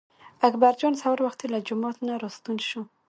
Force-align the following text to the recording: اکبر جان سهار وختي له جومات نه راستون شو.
اکبر 0.47 0.73
جان 0.79 0.93
سهار 1.01 1.19
وختي 1.23 1.47
له 1.53 1.59
جومات 1.67 1.97
نه 2.07 2.13
راستون 2.23 2.57
شو. 2.67 2.81